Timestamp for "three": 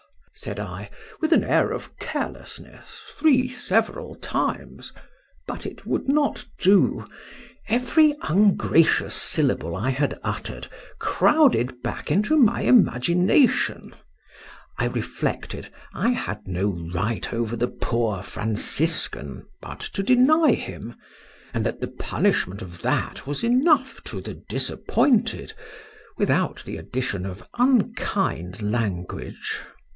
3.15-3.47